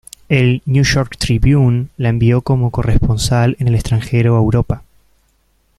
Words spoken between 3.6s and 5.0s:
el extranjero a Europa.